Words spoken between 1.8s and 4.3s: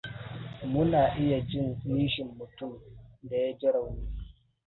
nishin mutumin da ya ji rauni.